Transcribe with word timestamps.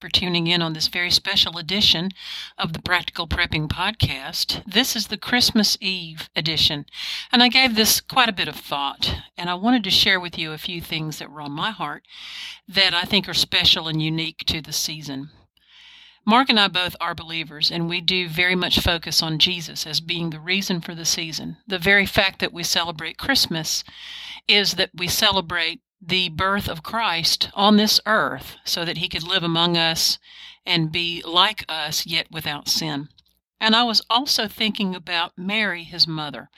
for 0.00 0.08
tuning 0.08 0.46
in 0.46 0.62
on 0.62 0.72
this 0.72 0.88
very 0.88 1.10
special 1.10 1.58
edition 1.58 2.10
of 2.56 2.72
the 2.72 2.80
Practical 2.80 3.28
Prepping 3.28 3.68
Podcast. 3.68 4.64
This 4.64 4.96
is 4.96 5.08
the 5.08 5.18
Christmas 5.18 5.76
Eve 5.78 6.30
edition, 6.34 6.86
and 7.30 7.42
I 7.42 7.48
gave 7.48 7.74
this 7.74 8.00
quite 8.00 8.30
a 8.30 8.32
bit 8.32 8.48
of 8.48 8.56
thought, 8.56 9.14
and 9.36 9.50
I 9.50 9.54
wanted 9.54 9.84
to 9.84 9.90
share 9.90 10.18
with 10.18 10.38
you 10.38 10.52
a 10.52 10.58
few 10.58 10.80
things 10.80 11.18
that 11.18 11.30
were 11.30 11.42
on 11.42 11.52
my 11.52 11.70
heart 11.70 12.06
that 12.66 12.94
I 12.94 13.02
think 13.02 13.28
are 13.28 13.34
special 13.34 13.88
and 13.88 14.02
unique 14.02 14.38
to 14.46 14.62
the 14.62 14.72
season. 14.72 15.30
Mark 16.24 16.48
and 16.48 16.58
I 16.58 16.68
both 16.68 16.96
are 16.98 17.14
believers, 17.14 17.70
and 17.70 17.86
we 17.86 18.00
do 18.00 18.26
very 18.26 18.54
much 18.54 18.80
focus 18.80 19.22
on 19.22 19.38
Jesus 19.38 19.86
as 19.86 20.00
being 20.00 20.30
the 20.30 20.40
reason 20.40 20.80
for 20.80 20.94
the 20.94 21.04
season. 21.04 21.58
The 21.66 21.78
very 21.78 22.06
fact 22.06 22.38
that 22.38 22.54
we 22.54 22.62
celebrate 22.62 23.18
Christmas 23.18 23.84
is 24.48 24.74
that 24.74 24.90
we 24.94 25.08
celebrate 25.08 25.82
the 26.00 26.28
birth 26.30 26.68
of 26.68 26.82
Christ 26.82 27.50
on 27.54 27.76
this 27.76 28.00
earth 28.06 28.56
so 28.64 28.84
that 28.84 28.98
he 28.98 29.08
could 29.08 29.22
live 29.22 29.42
among 29.42 29.76
us 29.76 30.18
and 30.64 30.92
be 30.92 31.22
like 31.26 31.64
us, 31.68 32.06
yet 32.06 32.30
without 32.30 32.68
sin. 32.68 33.08
And 33.60 33.76
I 33.76 33.84
was 33.84 34.02
also 34.08 34.48
thinking 34.48 34.94
about 34.94 35.36
Mary, 35.36 35.84
his 35.84 36.06
mother. 36.06 36.48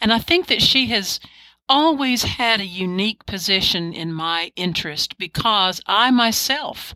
And 0.00 0.12
I 0.12 0.18
think 0.18 0.46
that 0.46 0.62
she 0.62 0.86
has 0.86 1.20
always 1.68 2.22
had 2.22 2.60
a 2.60 2.66
unique 2.66 3.26
position 3.26 3.92
in 3.92 4.12
my 4.12 4.52
interest 4.56 5.18
because 5.18 5.80
I 5.86 6.10
myself 6.10 6.94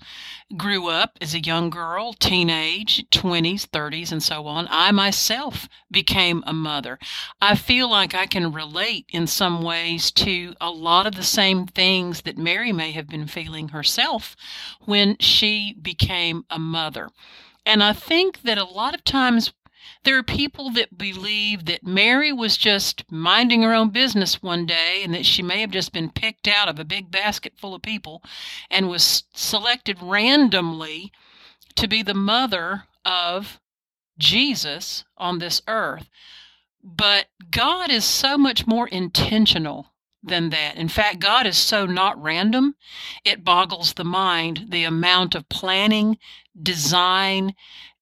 grew 0.57 0.89
up 0.89 1.19
as 1.21 1.35
a 1.35 1.41
young 1.41 1.71
girl, 1.71 2.13
teenage, 2.13 3.09
20s, 3.11 3.67
30s, 3.69 4.13
and 4.13 4.23
so 4.23 4.47
on. 4.47 4.67
I 4.71 4.91
myself 4.91 5.69
became 5.91 6.43
a 6.47 6.53
mother. 6.53 6.99
I 7.41 7.55
feel 7.55 7.91
like 7.91 8.15
I 8.15 8.27
can 8.27 8.53
relate 8.53 9.07
in 9.11 9.27
some 9.27 9.63
ways 9.63 10.11
to 10.13 10.55
a 10.61 10.71
lot 10.71 11.07
of 11.07 11.15
the 11.15 11.23
same 11.23 11.67
things 11.67 12.23
that 12.23 12.39
Mary 12.39 12.73
may 12.73 12.93
have 12.93 13.09
been 13.09 13.27
feeling 13.27 13.69
herself 13.69 14.37
when 14.81 15.17
she 15.19 15.77
became 15.81 16.45
a 16.51 16.59
mother. 16.59 17.11
And 17.67 17.83
I 17.83 17.93
think 17.93 18.43
that 18.43 18.59
a 18.59 18.65
lot 18.65 18.95
of 18.95 19.05
times 19.05 19.53
there 20.05 20.17
are 20.19 20.23
people 20.23 20.71
that 20.71 20.97
believe 20.97 21.67
that 21.67 21.85
Mary 21.85 22.33
was 22.33 22.57
just 22.57 23.05
minding 23.11 23.63
her 23.63 23.75
own 23.75 23.91
business 23.91 24.43
one 24.43 24.67
day 24.67 25.03
and 25.03 25.13
that 25.15 25.27
she 25.27 25.43
may 25.43 25.61
have 25.61 25.71
just 25.71 25.93
been 25.93 26.11
picked 26.11 26.49
out 26.49 26.69
of 26.69 26.79
a 26.79 26.85
big 26.85 27.11
basket 27.11 27.55
full 27.57 27.75
of 27.75 27.83
people 27.83 28.23
and 28.71 28.89
was 28.89 29.25
selected 29.35 29.99
randomly 30.03 31.13
to 31.77 31.87
be 31.87 32.03
the 32.03 32.15
mother 32.15 32.85
of 33.05 33.61
Jesus 34.19 35.05
on 35.17 35.39
this 35.39 35.63
earth. 35.67 36.09
But 36.83 37.27
God 37.51 37.91
is 37.91 38.05
so 38.05 38.39
much 38.39 38.67
more 38.67 38.89
intentional 38.89 39.93
than 40.23 40.51
that. 40.51 40.77
In 40.77 40.89
fact, 40.89 41.19
God 41.19 41.47
is 41.47 41.57
so 41.57 41.87
not 41.87 42.21
random, 42.21 42.77
it 43.25 43.45
boggles 43.45 43.95
the 43.95 44.05
mind 44.05 44.67
the 44.69 44.85
amount 44.85 45.35
of 45.35 45.49
planning, 45.49 46.19
design, 46.63 47.55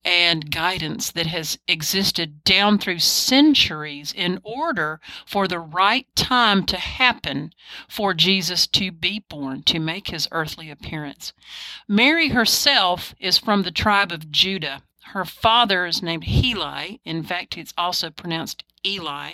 and 0.08 0.50
guidance 0.50 1.10
that 1.10 1.26
has 1.26 1.58
existed 1.68 2.42
down 2.42 2.78
through 2.78 2.98
centuries 2.98 4.10
in 4.10 4.40
order 4.42 5.02
for 5.26 5.46
the 5.46 5.58
right 5.58 6.06
time 6.16 6.64
to 6.64 6.78
happen 6.78 7.52
for 7.90 8.14
Jesus 8.14 8.66
to 8.66 8.90
be 8.90 9.22
born, 9.28 9.62
to 9.64 9.78
make 9.78 10.08
his 10.08 10.26
earthly 10.32 10.70
appearance. 10.70 11.34
Mary 11.86 12.30
herself 12.30 13.14
is 13.20 13.36
from 13.36 13.64
the 13.64 13.70
tribe 13.70 14.10
of 14.10 14.32
Judah. 14.32 14.80
Her 15.12 15.26
father 15.26 15.84
is 15.84 16.02
named 16.02 16.24
Heli. 16.24 17.02
In 17.04 17.22
fact, 17.22 17.58
it's 17.58 17.74
also 17.76 18.08
pronounced 18.08 18.64
Eli. 18.86 19.32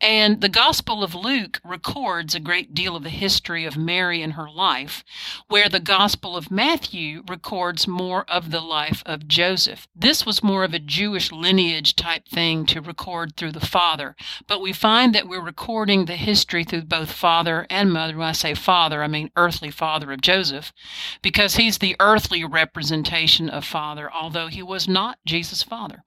And 0.00 0.40
the 0.40 0.48
Gospel 0.48 1.02
of 1.02 1.14
Luke 1.14 1.60
records 1.64 2.34
a 2.34 2.40
great 2.40 2.74
deal 2.74 2.96
of 2.96 3.02
the 3.02 3.10
history 3.10 3.64
of 3.64 3.76
Mary 3.76 4.22
and 4.22 4.34
her 4.34 4.50
life, 4.50 5.04
where 5.48 5.68
the 5.68 5.80
Gospel 5.80 6.36
of 6.36 6.50
Matthew 6.50 7.22
records 7.28 7.86
more 7.86 8.24
of 8.28 8.50
the 8.50 8.60
life 8.60 9.02
of 9.06 9.28
Joseph. 9.28 9.86
This 9.94 10.26
was 10.26 10.42
more 10.42 10.64
of 10.64 10.74
a 10.74 10.78
Jewish 10.78 11.32
lineage 11.32 11.96
type 11.96 12.28
thing 12.28 12.66
to 12.66 12.80
record 12.80 13.36
through 13.36 13.52
the 13.52 13.60
father, 13.60 14.16
but 14.46 14.60
we 14.60 14.72
find 14.72 15.14
that 15.14 15.28
we're 15.28 15.42
recording 15.42 16.04
the 16.04 16.16
history 16.16 16.64
through 16.64 16.82
both 16.82 17.12
father 17.12 17.66
and 17.70 17.92
mother. 17.92 18.16
When 18.16 18.28
I 18.28 18.32
say 18.32 18.54
father, 18.54 19.02
I 19.02 19.08
mean 19.08 19.30
earthly 19.36 19.70
father 19.70 20.12
of 20.12 20.20
Joseph, 20.20 20.72
because 21.22 21.56
he's 21.56 21.78
the 21.78 21.96
earthly 22.00 22.44
representation 22.44 23.48
of 23.48 23.64
father, 23.64 24.12
although 24.12 24.48
he 24.48 24.62
was 24.62 24.88
not 24.88 25.18
Jesus' 25.24 25.62
father. 25.62 26.04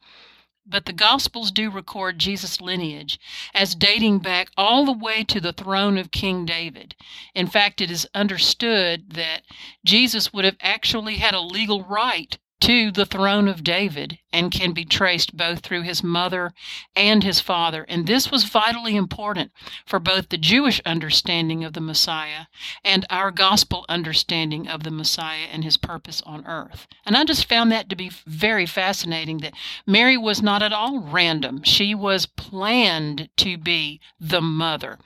But 0.67 0.85
the 0.85 0.93
Gospels 0.93 1.51
do 1.51 1.69
record 1.69 2.17
Jesus' 2.17 2.59
lineage 2.59 3.19
as 3.53 3.75
dating 3.75 4.19
back 4.19 4.49
all 4.57 4.83
the 4.83 4.91
way 4.91 5.23
to 5.25 5.39
the 5.39 5.53
throne 5.53 5.95
of 5.97 6.09
King 6.09 6.43
David. 6.43 6.95
In 7.35 7.45
fact, 7.45 7.81
it 7.81 7.91
is 7.91 8.07
understood 8.15 9.11
that 9.11 9.43
Jesus 9.85 10.33
would 10.33 10.43
have 10.43 10.57
actually 10.61 11.17
had 11.17 11.35
a 11.35 11.39
legal 11.39 11.83
right 11.83 12.37
to 12.65 12.89
the 12.89 13.05
throne 13.05 13.47
of 13.47 13.63
David 13.63 14.17
and 14.33 14.51
can 14.51 14.73
be 14.73 14.85
traced 14.85 15.37
both 15.37 15.59
through 15.59 15.83
his 15.83 16.01
mother 16.01 16.51
and 16.95 17.23
his 17.23 17.39
father. 17.39 17.85
And 17.87 18.07
this 18.07 18.31
was 18.31 18.45
vitally 18.45 18.95
important 18.95 19.51
for 19.85 19.99
both 19.99 20.29
the 20.29 20.37
Jewish 20.39 20.81
understanding 20.83 21.63
of 21.63 21.73
the 21.73 21.79
Messiah 21.79 22.47
and 22.83 23.05
our 23.11 23.29
gospel 23.29 23.85
understanding 23.87 24.67
of 24.67 24.81
the 24.81 24.89
Messiah 24.89 25.45
and 25.51 25.63
his 25.63 25.77
purpose 25.77 26.23
on 26.25 26.43
earth. 26.47 26.87
And 27.05 27.15
I 27.15 27.23
just 27.23 27.47
found 27.47 27.71
that 27.71 27.87
to 27.89 27.95
be 27.95 28.09
very 28.25 28.65
fascinating 28.65 29.37
that 29.41 29.53
Mary 29.85 30.17
was 30.17 30.41
not 30.41 30.63
at 30.63 30.73
all 30.73 31.01
random. 31.01 31.61
She 31.61 31.93
was 31.93 32.25
planned 32.25 33.29
to 33.37 33.59
be 33.59 34.01
the 34.19 34.41
mother. 34.41 34.97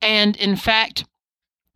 And 0.00 0.36
in 0.36 0.54
fact, 0.54 1.06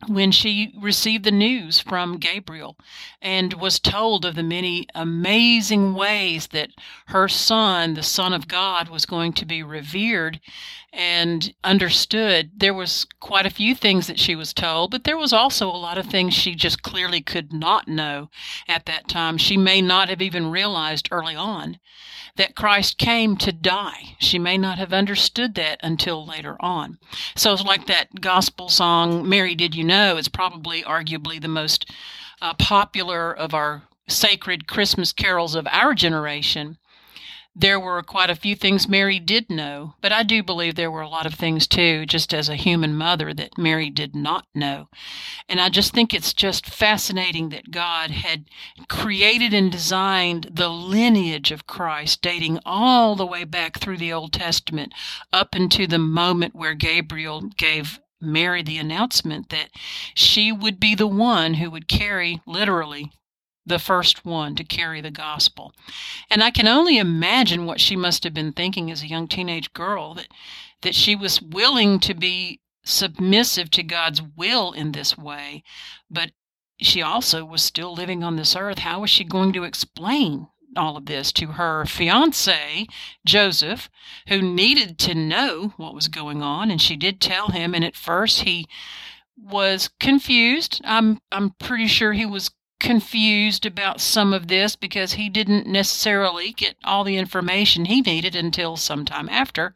when 0.07 0.31
she 0.31 0.73
received 0.79 1.23
the 1.23 1.31
news 1.31 1.79
from 1.79 2.17
Gabriel 2.17 2.77
and 3.21 3.53
was 3.53 3.79
told 3.79 4.25
of 4.25 4.35
the 4.35 4.43
many 4.43 4.87
amazing 4.93 5.93
ways 5.93 6.47
that 6.47 6.69
her 7.07 7.27
son, 7.27 7.93
the 7.93 8.03
Son 8.03 8.33
of 8.33 8.47
God, 8.47 8.89
was 8.89 9.05
going 9.05 9.33
to 9.33 9.45
be 9.45 9.63
revered 9.63 10.39
and 10.95 11.53
understood. 11.63 12.51
There 12.55 12.73
was 12.73 13.05
quite 13.19 13.45
a 13.45 13.51
few 13.51 13.75
things 13.75 14.07
that 14.07 14.17
she 14.17 14.35
was 14.35 14.53
told, 14.53 14.91
but 14.91 15.03
there 15.03 15.17
was 15.17 15.33
also 15.33 15.67
a 15.67 15.75
lot 15.75 15.97
of 15.97 16.05
things 16.05 16.33
she 16.33 16.55
just 16.55 16.81
clearly 16.81 17.21
could 17.21 17.51
not 17.51 17.87
know 17.87 18.29
at 18.67 18.85
that 18.85 19.09
time. 19.09 19.37
She 19.37 19.57
may 19.57 19.81
not 19.81 20.07
have 20.09 20.21
even 20.21 20.49
realized 20.49 21.09
early 21.11 21.35
on 21.35 21.79
that 22.37 22.55
Christ 22.55 22.97
came 22.97 23.35
to 23.37 23.51
die. 23.51 24.15
She 24.19 24.39
may 24.39 24.57
not 24.57 24.77
have 24.77 24.93
understood 24.93 25.55
that 25.55 25.79
until 25.83 26.25
later 26.25 26.55
on. 26.59 26.97
So 27.35 27.53
it's 27.53 27.63
like 27.63 27.87
that 27.87 28.21
gospel 28.21 28.69
song, 28.69 29.27
Mary 29.27 29.55
Did 29.55 29.75
You 29.75 29.83
Know, 29.83 30.17
is 30.17 30.27
probably 30.27 30.81
arguably 30.81 31.41
the 31.41 31.47
most 31.47 31.89
uh, 32.41 32.53
popular 32.53 33.33
of 33.33 33.53
our 33.53 33.83
sacred 34.07 34.67
Christmas 34.67 35.11
carols 35.11 35.55
of 35.55 35.67
our 35.71 35.93
generation 35.93 36.77
there 37.57 37.79
were 37.79 38.03
quite 38.03 38.29
a 38.29 38.35
few 38.35 38.53
things 38.53 38.89
Mary 38.89 39.17
did 39.17 39.49
know, 39.49 39.93
but 40.01 40.11
I 40.11 40.23
do 40.23 40.43
believe 40.43 40.75
there 40.75 40.91
were 40.91 41.01
a 41.01 41.07
lot 41.07 41.25
of 41.25 41.35
things 41.35 41.67
too, 41.67 42.05
just 42.05 42.33
as 42.33 42.49
a 42.49 42.57
human 42.57 42.95
mother, 42.95 43.33
that 43.33 43.57
Mary 43.57 43.89
did 43.89 44.13
not 44.13 44.45
know. 44.53 44.89
And 45.47 45.61
I 45.61 45.69
just 45.69 45.93
think 45.93 46.13
it's 46.13 46.33
just 46.33 46.65
fascinating 46.65 47.49
that 47.49 47.71
God 47.71 48.11
had 48.11 48.45
created 48.89 49.53
and 49.53 49.71
designed 49.71 50.49
the 50.51 50.67
lineage 50.67 51.51
of 51.51 51.65
Christ, 51.65 52.21
dating 52.21 52.59
all 52.65 53.15
the 53.15 53.25
way 53.25 53.45
back 53.45 53.79
through 53.79 53.97
the 53.97 54.11
Old 54.11 54.33
Testament 54.33 54.93
up 55.31 55.55
into 55.55 55.87
the 55.87 55.97
moment 55.97 56.55
where 56.55 56.73
Gabriel 56.73 57.41
gave 57.57 58.01
Mary 58.19 58.63
the 58.63 58.77
announcement 58.77 59.49
that 59.49 59.69
she 60.13 60.51
would 60.51 60.79
be 60.79 60.93
the 60.93 61.07
one 61.07 61.53
who 61.55 61.71
would 61.71 61.87
carry 61.87 62.41
literally 62.45 63.11
the 63.65 63.79
first 63.79 64.25
one 64.25 64.55
to 64.55 64.63
carry 64.63 65.01
the 65.01 65.11
gospel. 65.11 65.73
And 66.29 66.43
I 66.43 66.51
can 66.51 66.67
only 66.67 66.97
imagine 66.97 67.65
what 67.65 67.81
she 67.81 67.95
must 67.95 68.23
have 68.23 68.33
been 68.33 68.51
thinking 68.51 68.91
as 68.91 69.01
a 69.01 69.07
young 69.07 69.27
teenage 69.27 69.73
girl 69.73 70.13
that 70.15 70.27
that 70.81 70.95
she 70.95 71.15
was 71.15 71.41
willing 71.41 71.99
to 71.99 72.13
be 72.13 72.61
submissive 72.83 73.71
to 73.71 73.81
God's 73.81 74.21
will 74.21 74.71
in 74.71 74.91
this 74.91 75.17
way, 75.17 75.63
but 76.09 76.31
she 76.79 77.01
also 77.01 77.43
was 77.43 77.63
still 77.63 77.93
living 77.93 78.23
on 78.23 78.35
this 78.35 78.55
earth. 78.55 78.79
How 78.79 79.01
was 79.01 79.09
she 79.09 79.23
going 79.23 79.53
to 79.53 79.63
explain 79.63 80.47
all 80.75 80.97
of 80.97 81.05
this 81.05 81.31
to 81.33 81.53
her 81.53 81.85
fiance, 81.85 82.85
Joseph, 83.25 83.89
who 84.27 84.41
needed 84.41 84.99
to 84.99 85.15
know 85.15 85.73
what 85.77 85.95
was 85.95 86.07
going 86.07 86.43
on? 86.43 86.69
And 86.69 86.81
she 86.81 86.95
did 86.95 87.19
tell 87.19 87.47
him, 87.47 87.73
and 87.73 87.83
at 87.83 87.95
first 87.95 88.41
he 88.41 88.67
was 89.37 89.89
confused. 89.99 90.81
I'm 90.83 91.19
I'm 91.31 91.51
pretty 91.59 91.87
sure 91.87 92.13
he 92.13 92.25
was 92.25 92.51
confused 92.85 93.65
about 93.65 93.99
some 93.99 94.31
of 94.31 94.47
this 94.47 94.75
because 94.75 95.13
he 95.13 95.27
didn't 95.27 95.65
necessarily 95.65 96.51
get 96.51 96.75
all 96.83 97.03
the 97.03 97.17
information 97.17 97.85
he 97.85 97.99
needed 98.01 98.35
until 98.35 98.77
sometime 98.77 99.27
after 99.29 99.73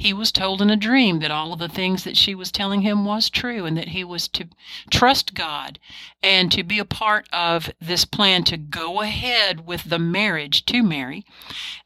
he 0.00 0.14
was 0.14 0.32
told 0.32 0.62
in 0.62 0.70
a 0.70 0.76
dream 0.76 1.20
that 1.20 1.30
all 1.30 1.52
of 1.52 1.58
the 1.58 1.68
things 1.68 2.04
that 2.04 2.16
she 2.16 2.34
was 2.34 2.50
telling 2.50 2.80
him 2.80 3.04
was 3.04 3.28
true 3.28 3.66
and 3.66 3.76
that 3.76 3.88
he 3.88 4.02
was 4.02 4.28
to 4.28 4.46
trust 4.90 5.34
God 5.34 5.78
and 6.22 6.50
to 6.52 6.62
be 6.62 6.78
a 6.78 6.86
part 6.86 7.26
of 7.34 7.70
this 7.78 8.06
plan 8.06 8.42
to 8.44 8.56
go 8.56 9.02
ahead 9.02 9.66
with 9.66 9.84
the 9.84 9.98
marriage 9.98 10.64
to 10.64 10.82
Mary 10.82 11.22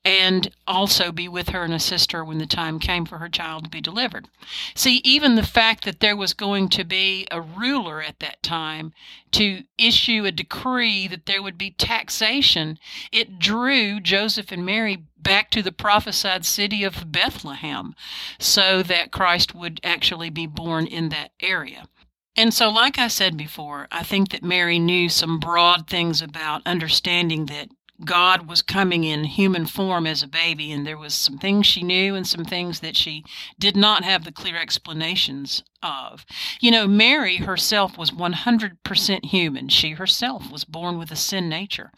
and 0.05 0.53
also 0.65 1.11
be 1.11 1.27
with 1.27 1.49
her 1.49 1.65
and 1.65 1.75
assist 1.75 2.13
her 2.13 2.25
when 2.25 2.39
the 2.39 2.47
time 2.47 2.79
came 2.79 3.05
for 3.05 3.19
her 3.19 3.29
child 3.29 3.65
to 3.65 3.71
be 3.71 3.81
delivered. 3.81 4.29
See, 4.77 5.01
even 5.03 5.35
the 5.35 5.43
fact 5.43 5.85
that 5.85 5.99
there 5.99 6.17
was 6.17 6.35
going 6.35 6.69
to 6.69 6.85
be 6.85 7.27
a 7.33 7.41
ruler 7.41 8.01
at 8.01 8.21
that 8.21 8.45
time 8.45 8.93
to 9.33 9.65
issue 9.77 10.25
a 10.25 10.31
decree 10.31 11.09
that 11.09 11.27
there 11.27 11.43
would 11.43 11.59
be 11.59 11.73
taxation, 11.73 12.79
it 13.11 13.41
drew 13.41 13.99
Joseph 13.99 14.53
and 14.53 14.65
Mary 14.65 15.03
back 15.25 15.51
to 15.51 15.63
the 15.63 15.73
prophesied 15.73 16.45
city 16.45 16.85
of 16.85 17.11
Bethlehem 17.11 17.97
so 18.39 18.83
that 18.85 19.11
Christ 19.11 19.55
would 19.55 19.81
actually 19.83 20.31
be 20.31 20.47
born 20.47 20.87
in 20.87 21.09
that 21.09 21.33
area. 21.41 21.89
And 22.37 22.53
so, 22.53 22.69
like 22.69 22.99
I 22.99 23.09
said 23.09 23.37
before, 23.37 23.87
I 23.91 24.03
think 24.03 24.31
that 24.31 24.43
Mary 24.43 24.79
knew 24.79 25.09
some 25.09 25.39
broad 25.39 25.89
things 25.89 26.21
about 26.21 26.67
understanding 26.67 27.47
that 27.47 27.69
God 28.05 28.49
was 28.49 28.63
coming 28.63 29.05
in 29.05 29.25
human 29.25 29.67
form 29.67 30.07
as 30.07 30.23
a 30.23 30.29
baby, 30.29 30.71
and 30.73 30.87
there 30.87 30.99
was 30.99 31.15
some 31.15 31.39
things 31.39 31.67
she 31.67 31.83
knew 31.83 32.15
and 32.15 32.27
some 32.27 32.45
things 32.45 32.81
that 32.81 32.97
she 32.97 33.25
did 33.59 33.77
not 33.77 34.05
have 34.05 34.25
the 34.25 34.33
clear 34.33 34.57
explanations 34.57 35.63
of. 35.83 36.25
You 36.61 36.71
know, 36.71 36.87
Mary 36.87 37.39
herself 37.39 37.99
was 37.99 38.11
100% 38.11 39.25
human. 39.25 39.69
She 39.69 39.91
herself 39.93 40.51
was 40.51 40.65
born 40.65 40.99
with 40.99 41.11
a 41.11 41.17
sin 41.17 41.49
nature, 41.49 41.91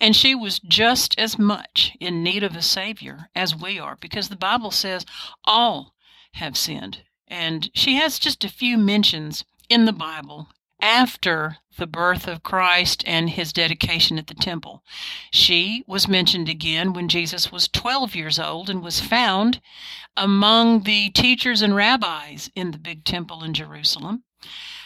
and 0.00 0.14
she 0.14 0.34
was 0.34 0.58
just 0.58 1.18
as 1.18 1.38
much 1.38 1.96
in 2.00 2.22
need 2.22 2.42
of 2.42 2.56
a 2.56 2.62
Savior 2.62 3.30
as 3.34 3.54
we 3.54 3.78
are, 3.78 3.96
because 4.00 4.28
the 4.28 4.36
Bible 4.36 4.70
says 4.70 5.06
all 5.44 5.94
have 6.34 6.56
sinned. 6.56 7.02
And 7.28 7.70
she 7.74 7.94
has 7.96 8.18
just 8.18 8.44
a 8.44 8.48
few 8.48 8.76
mentions 8.76 9.44
in 9.68 9.86
the 9.86 9.92
Bible 9.92 10.48
after 10.84 11.56
the 11.78 11.86
birth 11.86 12.28
of 12.28 12.42
Christ 12.42 13.02
and 13.06 13.30
his 13.30 13.54
dedication 13.54 14.18
at 14.18 14.26
the 14.26 14.34
temple. 14.34 14.84
She 15.32 15.82
was 15.86 16.06
mentioned 16.06 16.46
again 16.46 16.92
when 16.92 17.08
Jesus 17.08 17.50
was 17.50 17.68
12 17.68 18.14
years 18.14 18.38
old 18.38 18.68
and 18.68 18.82
was 18.82 19.00
found 19.00 19.62
among 20.14 20.82
the 20.82 21.08
teachers 21.08 21.62
and 21.62 21.74
rabbis 21.74 22.50
in 22.54 22.70
the 22.70 22.78
big 22.78 23.04
temple 23.06 23.42
in 23.42 23.54
Jerusalem. 23.54 24.24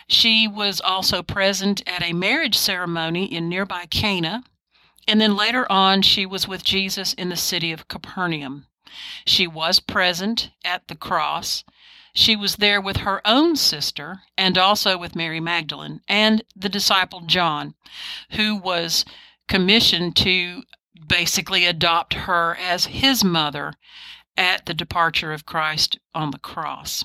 She 0.07 0.47
was 0.47 0.81
also 0.81 1.21
present 1.21 1.83
at 1.85 2.05
a 2.05 2.13
marriage 2.13 2.57
ceremony 2.57 3.25
in 3.25 3.49
nearby 3.49 3.87
Cana, 3.87 4.45
and 5.09 5.21
then 5.21 5.35
later 5.35 5.71
on 5.71 6.03
she 6.03 6.25
was 6.25 6.47
with 6.47 6.63
Jesus 6.63 7.13
in 7.13 7.29
the 7.29 7.37
city 7.37 7.73
of 7.73 7.89
Capernaum. 7.89 8.69
She 9.27 9.49
was 9.49 9.81
present 9.81 10.53
at 10.65 10.87
the 10.87 10.95
cross 10.95 11.65
she 12.15 12.37
was 12.37 12.57
there 12.57 12.81
with 12.81 12.99
her 12.99 13.27
own 13.27 13.57
sister 13.57 14.23
and 14.37 14.57
also 14.57 14.97
with 14.97 15.17
Mary 15.17 15.41
Magdalene 15.41 16.01
and 16.09 16.43
the 16.57 16.69
disciple 16.69 17.21
John, 17.21 17.75
who 18.33 18.57
was 18.57 19.05
commissioned 19.49 20.17
to 20.17 20.63
basically 21.07 21.65
adopt 21.65 22.15
her 22.15 22.57
as 22.57 22.87
his 22.87 23.25
mother 23.25 23.75
at 24.39 24.67
the 24.67 24.73
departure 24.73 25.33
of 25.33 25.45
Christ 25.45 25.99
on 26.15 26.31
the 26.31 26.39
cross. 26.39 27.05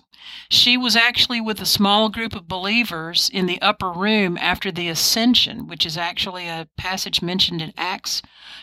She 0.49 0.77
was 0.77 0.95
actually 0.95 1.41
with 1.41 1.59
a 1.59 1.65
small 1.65 2.07
group 2.07 2.35
of 2.35 2.47
believers 2.47 3.29
in 3.33 3.47
the 3.47 3.59
upper 3.59 3.91
room 3.91 4.37
after 4.37 4.71
the 4.71 4.87
ascension, 4.87 5.67
which 5.67 5.83
is 5.83 5.97
actually 5.97 6.47
a 6.47 6.69
passage 6.77 7.23
mentioned 7.23 7.61
in 7.61 7.73
Acts 7.75 8.21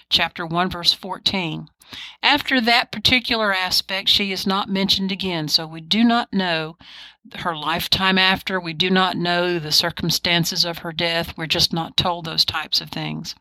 chapter 0.08 0.46
1 0.46 0.70
verse 0.70 0.92
14. 0.92 1.68
After 2.22 2.60
that 2.60 2.92
particular 2.92 3.52
aspect, 3.52 4.08
she 4.08 4.30
is 4.30 4.46
not 4.46 4.68
mentioned 4.68 5.10
again, 5.10 5.48
so 5.48 5.66
we 5.66 5.80
do 5.80 6.04
not 6.04 6.32
know 6.32 6.78
her 7.40 7.56
lifetime 7.56 8.18
after. 8.18 8.60
We 8.60 8.72
do 8.72 8.88
not 8.88 9.16
know 9.16 9.58
the 9.58 9.72
circumstances 9.72 10.64
of 10.64 10.78
her 10.78 10.92
death. 10.92 11.36
We're 11.36 11.46
just 11.46 11.72
not 11.72 11.96
told 11.96 12.24
those 12.24 12.44
types 12.44 12.80
of 12.80 12.90
things 12.90 13.34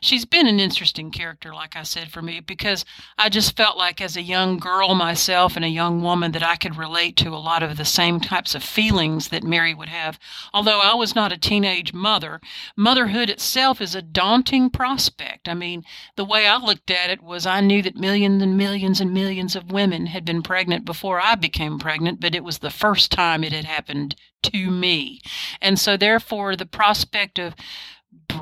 she's 0.00 0.24
been 0.24 0.46
an 0.46 0.60
interesting 0.60 1.10
character, 1.10 1.54
like 1.54 1.76
I 1.76 1.82
said, 1.82 2.10
for 2.10 2.22
me, 2.22 2.40
because 2.40 2.84
I 3.16 3.28
just 3.28 3.56
felt 3.56 3.78
like 3.78 4.00
as 4.00 4.16
a 4.16 4.22
young 4.22 4.58
girl 4.58 4.94
myself 4.94 5.56
and 5.56 5.64
a 5.64 5.68
young 5.68 6.02
woman 6.02 6.32
that 6.32 6.42
I 6.42 6.56
could 6.56 6.76
relate 6.76 7.16
to 7.18 7.34
a 7.34 7.36
lot 7.36 7.62
of 7.62 7.76
the 7.76 7.84
same 7.84 8.20
types 8.20 8.54
of 8.54 8.62
feelings 8.62 9.28
that 9.28 9.44
Mary 9.44 9.74
would 9.74 9.88
have. 9.88 10.18
Although 10.52 10.80
I 10.80 10.94
was 10.94 11.14
not 11.14 11.32
a 11.32 11.38
teenage 11.38 11.92
mother, 11.92 12.40
motherhood 12.76 13.30
itself 13.30 13.80
is 13.80 13.94
a 13.94 14.02
daunting 14.02 14.70
prospect. 14.70 15.48
I 15.48 15.54
mean, 15.54 15.84
the 16.16 16.24
way 16.24 16.46
I 16.46 16.56
looked 16.56 16.90
at 16.90 17.10
it 17.10 17.22
was 17.22 17.46
I 17.46 17.60
knew 17.60 17.82
that 17.82 17.96
millions 17.96 18.42
and 18.42 18.56
millions 18.56 19.00
and 19.00 19.12
millions 19.14 19.56
of 19.56 19.72
women 19.72 20.06
had 20.06 20.24
been 20.24 20.42
pregnant 20.42 20.84
before 20.84 21.20
I 21.20 21.34
became 21.36 21.78
pregnant, 21.78 22.20
but 22.20 22.34
it 22.34 22.44
was 22.44 22.58
the 22.58 22.70
first 22.70 23.12
time 23.12 23.44
it 23.44 23.52
had 23.52 23.64
happened 23.64 24.16
to 24.42 24.70
me. 24.70 25.20
And 25.60 25.78
so, 25.78 25.96
therefore, 25.96 26.56
the 26.56 26.66
prospect 26.66 27.38
of 27.38 27.54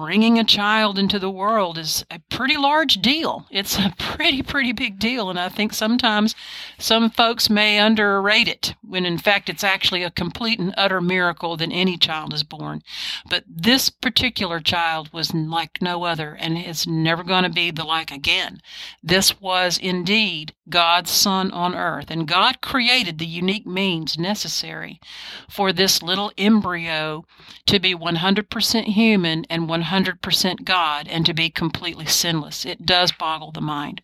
bringing 0.01 0.39
a 0.39 0.45
child 0.45 0.99
into 0.99 1.19
the 1.19 1.31
world 1.31 1.77
is 1.77 2.07
a 2.11 2.19
pretty 2.31 2.57
large 2.57 3.03
deal. 3.03 3.47
It's 3.51 3.79
a 3.79 3.93
pretty, 3.99 4.43
pretty 4.43 4.73
big 4.73 4.99
deal. 4.99 5.29
And 5.29 5.39
I 5.39 5.51
think 5.51 5.75
sometimes 5.75 6.35
some 6.79 7.11
folks 7.11 7.51
may 7.51 7.79
underrate 7.79 8.49
it 8.49 8.75
when 8.83 9.05
in 9.05 9.19
fact 9.19 9.51
it's 9.51 9.63
actually 9.63 10.03
a 10.03 10.11
complete 10.11 10.59
and 10.59 10.73
utter 10.77 11.03
miracle 11.03 11.57
that 11.59 11.69
any 11.71 11.99
child 11.99 12.33
is 12.33 12.43
born. 12.43 12.83
But 13.29 13.45
this 13.47 13.91
particular 13.91 14.59
child 14.61 15.13
was 15.13 15.35
like 15.35 15.83
no 15.83 16.05
other 16.05 16.35
and 16.41 16.57
is 16.57 16.87
never 16.87 17.23
going 17.23 17.45
to 17.45 17.51
be 17.51 17.71
the 17.71 17.85
like 17.85 18.11
again. 18.11 18.63
This 19.03 19.39
was 19.41 19.77
indeed 19.77 20.55
God's 20.71 21.11
Son 21.11 21.51
on 21.51 21.75
earth. 21.75 22.11
And 22.11 22.27
God 22.27 22.61
created 22.61 23.19
the 23.19 23.27
unique 23.27 23.67
means 23.67 24.17
necessary 24.17 25.01
for 25.49 25.73
this 25.73 26.03
little 26.03 26.33
embryo 26.39 27.25
to 27.67 27.79
be 27.79 27.95
100% 27.95 28.85
human 28.85 29.45
and 29.51 29.60
100% 29.69 30.65
God 30.65 31.09
and 31.09 31.25
to 31.27 31.35
be 31.35 31.51
completely 31.51 32.07
sinless. 32.07 32.65
It 32.65 32.87
does 32.87 33.13
boggle 33.13 33.53
the 33.53 33.61
mind. 33.61 34.03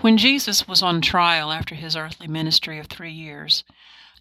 When 0.00 0.18
Jesus 0.18 0.68
was 0.68 0.82
on 0.82 1.00
trial 1.00 1.50
after 1.50 1.74
his 1.74 1.96
earthly 1.96 2.28
ministry 2.28 2.78
of 2.78 2.86
three 2.86 3.12
years, 3.12 3.64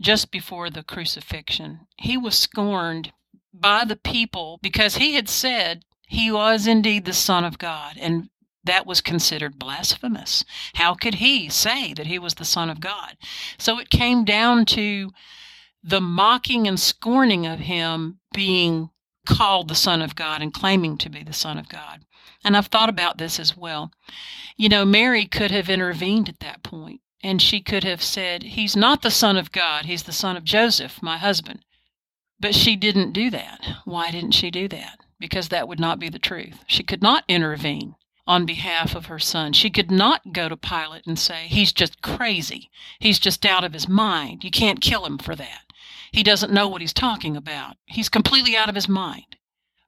just 0.02 0.32
before 0.32 0.70
the 0.70 0.84
crucifixion, 0.84 1.88
he 1.98 2.18
was 2.18 2.38
scorned 2.38 3.12
by 3.54 3.86
the 3.86 3.96
people 3.98 4.60
because 4.62 4.96
he 4.96 5.14
had 5.14 5.30
said 5.30 5.84
he 6.08 6.32
was 6.32 6.66
indeed 6.66 7.06
the 7.06 7.14
Son 7.14 7.44
of 7.44 7.58
God, 7.58 7.98
and 7.98 8.30
that 8.64 8.86
was 8.86 9.02
considered 9.02 9.60
blasphemous. 9.60 10.46
How 10.76 10.94
could 10.94 11.16
he 11.16 11.50
say 11.50 11.94
that 11.94 12.08
he 12.08 12.18
was 12.18 12.36
the 12.36 12.46
Son 12.46 12.70
of 12.70 12.80
God? 12.80 13.18
So 13.58 13.80
it 13.80 13.90
came 13.90 14.24
down 14.24 14.66
to 14.68 15.12
the 15.84 16.02
mocking 16.02 16.68
and 16.68 16.80
scorning 16.80 17.46
of 17.46 17.60
him 17.60 18.20
being 18.34 18.90
called 19.26 19.68
the 19.68 19.76
Son 19.76 20.02
of 20.02 20.16
God 20.16 20.42
and 20.42 20.54
claiming 20.54 20.98
to 20.98 21.10
be 21.10 21.24
the 21.24 21.34
Son 21.34 21.58
of 21.58 21.70
God. 21.70 22.06
And 22.44 22.58
I've 22.58 22.68
thought 22.68 22.90
about 22.90 23.18
this 23.18 23.40
as 23.40 23.56
well. 23.56 23.92
You 24.58 24.70
know, 24.70 24.86
Mary 24.86 25.26
could 25.26 25.52
have 25.52 25.70
intervened 25.70 26.30
at 26.30 26.40
that 26.40 26.64
point, 26.64 27.02
and 27.22 27.42
she 27.42 27.62
could 27.62 27.84
have 27.84 28.04
said, 28.04 28.44
He's 28.44 28.76
not 28.76 29.02
the 29.02 29.12
Son 29.12 29.38
of 29.38 29.52
God, 29.52 29.86
He's 29.86 30.04
the 30.04 30.12
son 30.12 30.36
of 30.36 30.44
Joseph, 30.44 31.02
my 31.02 31.18
husband. 31.18 31.64
But 32.40 32.54
she 32.54 32.76
didn't 32.76 33.14
do 33.14 33.30
that. 33.30 33.66
Why 33.86 34.12
didn't 34.12 34.32
she 34.34 34.52
do 34.52 34.68
that? 34.68 35.00
Because 35.20 35.48
that 35.50 35.68
would 35.68 35.80
not 35.80 36.00
be 36.00 36.10
the 36.10 36.20
truth. 36.20 36.66
She 36.68 36.84
could 36.84 37.02
not 37.02 37.24
intervene 37.30 37.96
on 38.28 38.46
behalf 38.46 38.96
of 38.96 39.06
her 39.06 39.20
son. 39.20 39.54
She 39.54 39.70
could 39.70 39.92
not 39.92 40.34
go 40.34 40.50
to 40.50 40.58
Pilate 40.58 41.06
and 41.06 41.18
say, 41.18 41.48
He's 41.48 41.72
just 41.72 42.02
crazy. 42.02 42.70
He's 43.00 43.20
just 43.20 43.46
out 43.46 43.64
of 43.64 43.74
his 43.74 43.88
mind. 43.88 44.44
You 44.44 44.52
can't 44.52 44.82
kill 44.82 45.06
him 45.06 45.18
for 45.18 45.36
that. 45.36 45.63
He 46.14 46.22
doesn't 46.22 46.54
know 46.54 46.68
what 46.68 46.82
he's 46.82 46.94
talking 46.94 47.36
about. 47.36 47.76
He's 47.86 48.08
completely 48.08 48.56
out 48.56 48.70
of 48.70 48.76
his 48.76 48.88
mind. 48.88 49.36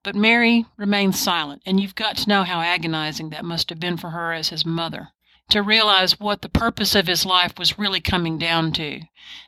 But 0.03 0.15
Mary 0.15 0.65
remained 0.75 1.15
silent, 1.15 1.61
and 1.67 1.79
you've 1.79 1.93
got 1.93 2.17
to 2.17 2.27
know 2.27 2.43
how 2.43 2.61
agonizing 2.61 3.29
that 3.29 3.45
must 3.45 3.69
have 3.69 3.79
been 3.79 3.95
for 3.95 4.09
her 4.09 4.33
as 4.33 4.49
his 4.49 4.65
mother. 4.65 5.09
To 5.51 5.61
realize 5.61 6.19
what 6.19 6.41
the 6.41 6.49
purpose 6.49 6.95
of 6.95 7.05
his 7.05 7.27
life 7.27 7.59
was 7.59 7.77
really 7.77 8.01
coming 8.01 8.39
down 8.39 8.71
to 8.73 9.01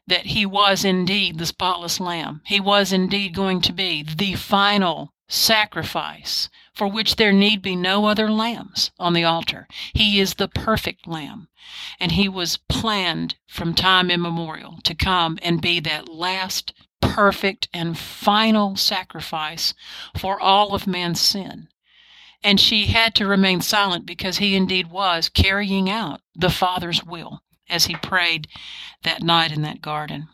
that 0.05 0.27
he 0.27 0.46
was 0.46 0.86
indeed 0.86 1.39
the 1.39 1.48
spotless 1.48 2.00
lamb. 2.00 2.41
He 2.46 2.60
was 2.60 2.93
indeed 2.93 3.34
going 3.34 3.60
to 3.62 3.74
be 3.74 4.03
the 4.03 4.36
final 4.36 5.15
sacrifice 5.27 6.50
for 6.74 6.88
which 6.88 7.15
there 7.15 7.34
need 7.34 7.62
be 7.62 7.75
no 7.75 8.05
other 8.05 8.29
lambs 8.29 8.91
on 9.00 9.13
the 9.13 9.24
altar. 9.24 9.67
He 9.93 10.19
is 10.19 10.36
the 10.36 10.48
perfect 10.48 11.07
lamb, 11.07 11.50
and 12.00 12.12
he 12.12 12.29
was 12.29 12.57
planned 12.69 13.36
from 13.48 13.74
time 13.74 14.12
immemorial 14.12 14.79
to 14.84 14.93
come 14.93 15.39
and 15.41 15.62
be 15.62 15.79
that 15.81 16.07
last 16.07 16.74
perfect 17.01 17.67
and 17.74 17.98
final 17.98 18.75
sacrifice 18.75 19.74
for 20.15 20.39
all 20.39 20.75
of 20.75 20.86
man's 20.86 21.19
sin. 21.19 21.67
And 22.43 22.60
she 22.60 22.86
had 22.86 23.15
to 23.15 23.27
remain 23.27 23.62
silent 23.62 24.05
because 24.05 24.38
he 24.38 24.55
indeed 24.55 24.91
was 24.91 25.29
carrying 25.29 25.89
out 25.89 26.22
the 26.36 26.51
Father's 26.51 27.03
will 27.03 27.41
as 27.67 27.86
he 27.86 27.96
prayed 27.96 28.48
that 29.03 29.24
night 29.24 29.51
in 29.51 29.63
that 29.63 29.81
garden. 29.81 30.29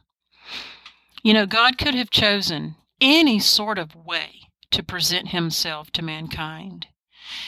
You 1.23 1.33
know, 1.33 1.45
God 1.45 1.77
could 1.77 1.95
have 1.95 2.09
chosen 2.09 2.75
any 3.00 3.39
sort 3.39 3.77
of 3.77 3.95
way 3.95 4.42
to 4.74 4.84
present 4.84 5.30
himself 5.30 5.92
to 5.92 6.01
mankind. 6.01 6.88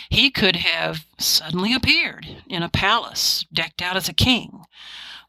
He 0.09 0.31
could 0.31 0.55
have 0.55 1.05
suddenly 1.19 1.73
appeared 1.73 2.43
in 2.47 2.63
a 2.63 2.69
palace 2.69 3.45
decked 3.51 3.81
out 3.81 3.97
as 3.97 4.07
a 4.07 4.13
king, 4.13 4.63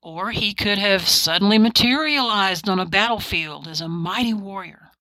Or 0.00 0.30
he 0.30 0.54
could 0.54 0.78
have 0.78 1.08
suddenly 1.08 1.58
materialized 1.58 2.68
on 2.68 2.78
a 2.78 2.86
battlefield 2.86 3.66
as 3.66 3.80
a 3.80 3.88
mighty 3.88 4.32
warrior. 4.32 4.92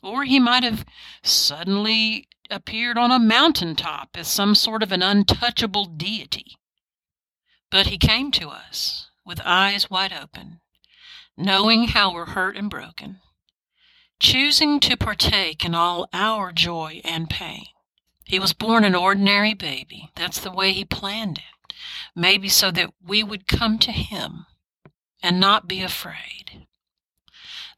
Or 0.00 0.22
he 0.22 0.38
might 0.38 0.62
have 0.62 0.84
suddenly 1.24 2.28
appeared 2.50 2.96
on 2.96 3.10
a 3.10 3.18
mountaintop 3.18 4.10
as 4.14 4.28
some 4.28 4.54
sort 4.54 4.82
of 4.84 4.92
an 4.92 5.02
untouchable 5.02 5.86
deity. 5.86 6.56
But 7.70 7.86
he 7.86 7.98
came 7.98 8.30
to 8.32 8.48
us 8.50 9.10
with 9.24 9.40
eyes 9.44 9.90
wide 9.90 10.12
open, 10.12 10.60
knowing 11.36 11.88
how 11.88 12.12
we're 12.12 12.26
hurt 12.26 12.56
and 12.56 12.70
broken, 12.70 13.20
choosing 14.24 14.80
to 14.80 14.96
partake 14.96 15.66
in 15.66 15.74
all 15.74 16.08
our 16.14 16.50
joy 16.50 16.98
and 17.04 17.28
pain. 17.28 17.66
He 18.24 18.38
was 18.38 18.54
born 18.54 18.82
an 18.82 18.94
ordinary 18.94 19.52
baby. 19.52 20.08
That's 20.16 20.40
the 20.40 20.50
way 20.50 20.72
he 20.72 20.86
planned 20.86 21.36
it. 21.36 21.74
Maybe 22.16 22.48
so 22.48 22.70
that 22.70 22.94
we 23.06 23.22
would 23.22 23.46
come 23.46 23.78
to 23.80 23.92
him 23.92 24.46
and 25.22 25.38
not 25.38 25.68
be 25.68 25.82
afraid. 25.82 26.66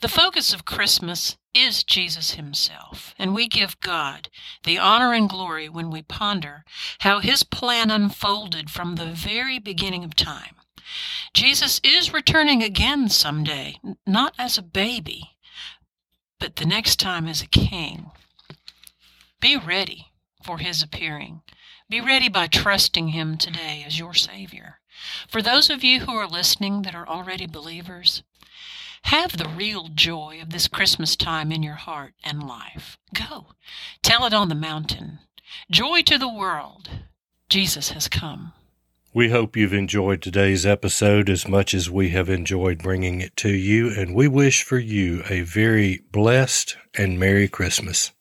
The 0.01 0.09
focus 0.09 0.55
of 0.55 0.65
Christmas 0.65 1.37
is 1.53 1.83
Jesus 1.83 2.35
himself, 2.35 3.13
and 3.19 3.35
we 3.35 3.49
give 3.49 3.81
God 3.81 4.29
the 4.63 4.79
honor 4.79 5.13
and 5.13 5.29
glory 5.29 5.69
when 5.69 5.91
we 5.91 6.03
ponder 6.03 6.65
how 7.01 7.19
his 7.19 7.43
plan 7.43 7.91
unfolded 7.91 8.71
from 8.71 8.95
the 8.95 9.07
very 9.07 9.59
beginning 9.59 10.05
of 10.05 10.15
time. 10.15 10.55
Jesus 11.35 11.81
is 11.83 12.13
returning 12.13 12.63
again 12.63 13.09
someday, 13.09 13.81
not 14.07 14.33
as 14.39 14.57
a 14.57 14.63
baby, 14.63 15.36
but 16.39 16.57
the 16.57 16.67
next 16.67 17.01
time 17.01 17.27
as 17.27 17.43
a 17.43 17.47
king. 17.47 18.11
Be 19.41 19.57
ready 19.57 20.09
for 20.43 20.59
his 20.59 20.83
appearing. 20.83 21.43
Be 21.89 22.01
ready 22.01 22.29
by 22.29 22.47
trusting 22.47 23.09
him 23.09 23.37
today 23.37 23.85
as 23.87 23.99
your 23.99 24.15
Savior. 24.15 24.81
For 25.29 25.43
those 25.43 25.71
of 25.71 25.85
you 25.85 26.01
who 26.01 26.13
are 26.13 26.27
listening 26.27 26.83
that 26.83 26.95
are 26.95 27.09
already 27.09 27.47
believers, 27.47 28.23
have 29.03 29.37
the 29.37 29.49
real 29.49 29.89
joy 29.89 30.41
of 30.43 30.51
this 30.51 30.67
Christmas 30.67 31.15
time 31.15 31.53
in 31.53 31.63
your 31.63 31.75
heart 31.75 32.15
and 32.25 32.43
life. 32.43 32.99
Go. 33.15 33.49
Tell 34.03 34.25
it 34.27 34.35
on 34.35 34.49
the 34.49 34.55
mountain. 34.55 35.21
Joy 35.71 36.03
to 36.03 36.19
the 36.19 36.33
world. 36.33 36.91
Jesus 37.49 37.91
has 37.91 38.09
come. 38.09 38.53
We 39.17 39.31
hope 39.31 39.57
you've 39.57 39.73
enjoyed 39.73 40.21
today's 40.21 40.67
episode 40.67 41.31
as 41.31 41.49
much 41.49 41.73
as 41.73 41.91
we 41.91 42.11
have 42.11 42.29
enjoyed 42.29 42.83
bringing 42.83 43.23
it 43.23 43.35
to 43.37 43.49
you, 43.49 43.89
and 43.89 44.15
we 44.15 44.29
wish 44.29 44.63
for 44.63 44.79
you 44.79 45.23
a 45.31 45.41
very 45.41 46.03
blessed 46.13 46.77
and 46.99 47.19
Merry 47.19 47.49
Christmas. 47.49 48.13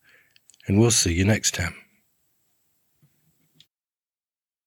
And 0.68 0.80
we'll 0.80 0.92
see 0.92 1.14
you 1.14 1.26
next 1.26 1.54
time. 1.54 1.76